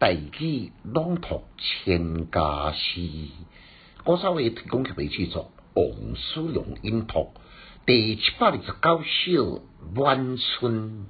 [0.00, 3.02] 大举朗读千家诗，
[4.06, 7.34] 我稍微提供给你制作王叔荣音读
[7.84, 9.62] 第七百二十九首
[9.96, 11.04] 晚春，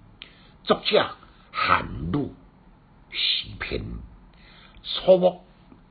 [0.65, 1.07] 作者
[1.53, 2.31] 韩愈
[3.13, 3.85] 诗篇。
[4.83, 5.43] 初暮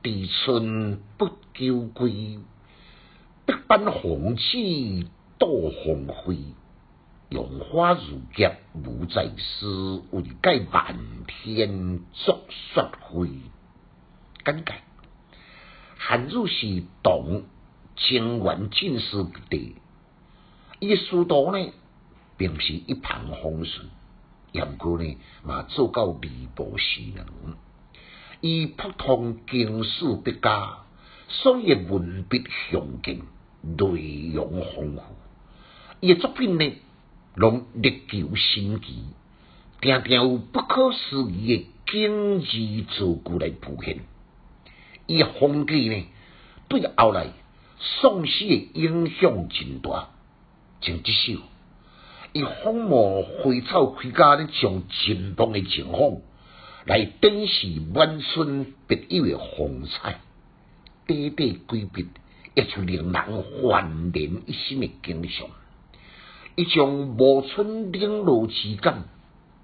[0.02, 2.38] 地春不久归，
[3.46, 4.42] 百般红紫
[5.38, 6.36] 多红辉。
[7.30, 10.98] 荣华如劫无在斯，为解漫
[11.28, 13.28] 天作雪灰。
[14.44, 14.74] 简介：
[15.96, 17.42] 韩愈是唐
[17.94, 19.76] 贞元进士第，
[20.80, 21.72] 伊书读呢，
[22.36, 23.86] 并不是一帆风顺，
[24.52, 27.56] 不过呢，嘛做到礼部侍郎。
[28.40, 30.78] 伊普通经史笔家，
[31.28, 33.22] 所以文笔雄劲，
[33.62, 35.02] 内容丰富。
[36.00, 36.72] 伊作品呢？
[37.34, 39.04] 拢力求新奇，
[39.80, 44.00] 定定有不可思议诶经济造句来浮现。
[45.06, 46.06] 伊诶风格呢，
[46.68, 47.28] 对后来
[47.78, 50.08] 宋诗诶影响真大。
[50.80, 51.40] 像这首，
[52.32, 56.16] 伊风魔花草开家咧，将前方诶情况
[56.86, 60.20] 来展示晚春别有诶风采，
[61.06, 62.06] 短短几笔，
[62.54, 65.46] 一出令人焕然一新诶景象。
[66.60, 69.04] 伊将暮春冷落之感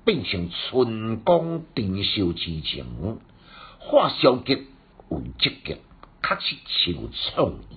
[0.07, 3.19] 变成春光珍秀之情，
[3.79, 4.55] 化消极
[5.11, 5.77] 为积极，
[6.23, 7.77] 确实是有创意。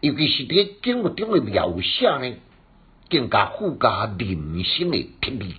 [0.00, 2.36] 尤其是伫景物中的描写呢，
[3.08, 5.54] 更加附加人生的特力，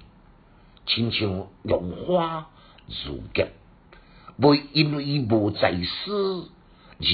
[0.86, 2.50] 亲像荣花
[3.06, 3.54] 如劫，
[4.36, 6.12] 未因为无在世
[7.00, 7.06] 而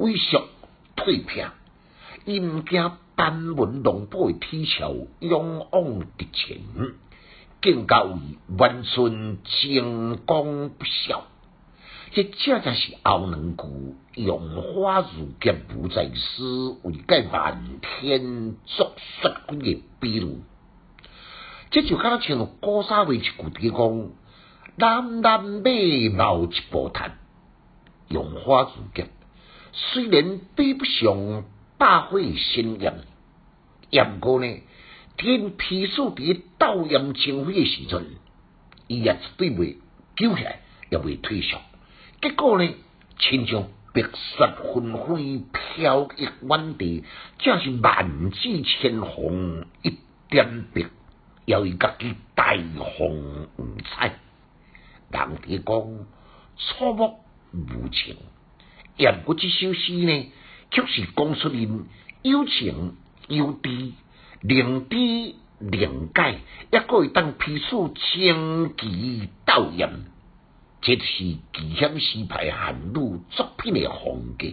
[0.00, 0.48] 萎缩
[0.96, 1.46] 退平，
[2.24, 2.90] 伊毋惊。
[3.14, 6.58] 丹文龙波的体潮勇往直前，
[7.60, 8.14] 更加为
[8.58, 11.20] 万春精光不朽。
[12.12, 13.62] 这正正是后两句
[14.26, 16.42] “荣华如劫不在诗，
[16.82, 20.40] 为解漫天作雪鬼”的比喻。
[21.70, 24.10] 这就敢若像高沙为一句地讲
[24.76, 27.18] ：“南南美貌一波叹，
[28.08, 29.08] 荣华如劫，
[29.72, 31.44] 虽然比不上。”
[31.78, 33.00] 大会新宴，
[34.00, 34.60] 不过呢，
[35.16, 38.06] 天批数伫斗艳情辉的时阵，
[38.86, 39.76] 伊也绝对袂
[40.16, 40.60] 救起来，
[40.90, 41.60] 也袂退缩。
[42.20, 42.68] 结果呢，
[43.18, 44.10] 亲像白雪
[44.72, 47.04] 纷飞，飘逸满地，
[47.38, 49.98] 正是万紫千红一
[50.30, 50.86] 点白，
[51.44, 54.18] 要伊家己大红五彩。
[55.10, 56.06] 人哋讲
[56.56, 57.20] 错目
[57.52, 58.16] 无情，
[58.96, 60.32] 也不过这首诗呢。
[60.74, 61.84] 却是讲出因
[62.22, 62.96] 有情
[63.28, 63.94] 有义、
[64.40, 64.96] 灵知
[65.58, 66.40] 灵解，
[66.70, 70.06] 一个会当批出清奇道艳，
[70.80, 71.40] 这是奇
[71.78, 74.48] 险诗牌韩愈作品的风格。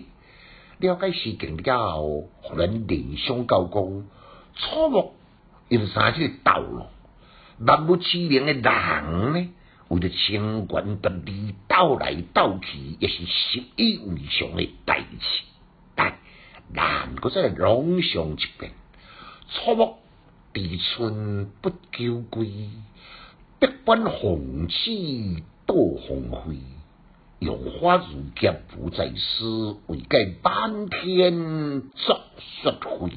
[0.77, 4.05] 了解事情了后，互人联想到讲，
[4.55, 5.15] 错误
[5.69, 6.85] 用啥去道路？
[7.59, 8.63] 万物之灵的人
[9.33, 9.49] 呢，
[9.89, 15.43] 为了清官得利，斗来斗去，也是习以为常的代志。
[16.73, 18.71] 难过再来朗诵一遍。
[19.49, 19.97] 初暮
[20.53, 22.69] 地春不久归，
[23.59, 26.57] 百般红紫多红辉。
[27.39, 33.11] 荣华如劫不在斯，为解漫天作雪灰。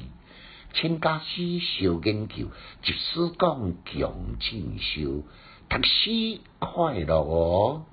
[0.73, 2.47] 千家诗小研究，
[2.81, 5.23] 即使讲强进修，
[5.69, 7.85] 读书快乐哦。